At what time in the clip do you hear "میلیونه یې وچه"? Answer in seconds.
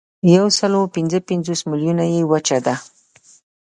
1.69-2.57